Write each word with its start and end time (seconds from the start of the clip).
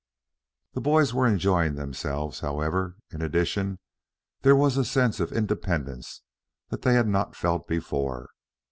The 0.73 0.81
boys 0.81 1.13
were 1.13 1.27
enjoying 1.27 1.75
themselves, 1.75 2.39
however; 2.39 2.95
in 3.11 3.21
addition, 3.21 3.77
there 4.41 4.55
was 4.55 4.75
a 4.75 4.83
sense 4.83 5.19
of 5.19 5.31
independence 5.31 6.23
that 6.69 6.81
they 6.81 6.93
had 6.95 7.07
not 7.07 7.35
felt 7.35 7.67
before. 7.67 8.31